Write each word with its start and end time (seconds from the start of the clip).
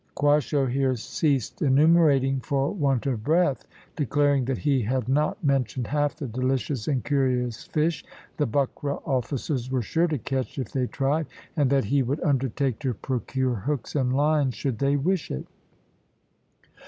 Quasho 0.17 0.65
here 0.65 0.95
ceased 0.95 1.61
enumerating 1.61 2.39
for 2.39 2.71
want 2.73 3.05
of 3.05 3.23
breath, 3.23 3.67
declaring 3.95 4.45
that 4.45 4.57
he 4.57 4.81
had 4.81 5.07
not 5.07 5.43
mentioned 5.43 5.85
half 5.85 6.15
the 6.15 6.25
delicious 6.27 6.87
and 6.87 7.03
curious 7.05 7.65
fish 7.65 8.03
the 8.37 8.47
buckra 8.47 8.95
officers 9.07 9.69
were 9.69 9.83
sure 9.83 10.07
to 10.07 10.17
catch 10.17 10.57
if 10.57 10.71
they 10.71 10.87
tried; 10.87 11.27
and 11.55 11.69
that 11.69 11.83
he 11.85 12.01
would 12.01 12.19
undertake 12.23 12.79
to 12.79 12.95
procure 12.95 13.53
hooks 13.53 13.95
and 13.95 14.11
lines 14.15 14.55
should 14.55 14.79
they 14.79 14.95
wish 14.95 15.29
it. 15.29 15.45